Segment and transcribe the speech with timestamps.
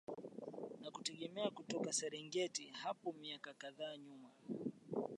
[0.81, 4.29] na kujitegemea kutoka Serengeti hapo miaka kadhaa nyuma